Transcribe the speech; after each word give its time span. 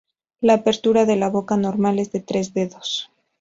La 0.39 0.53
apertura 0.55 1.05
de 1.05 1.15
la 1.15 1.29
boca 1.29 1.57
normal 1.57 1.99
es 1.99 2.11
de 2.11 2.21
tres 2.21 2.55
dedos. 2.55 3.11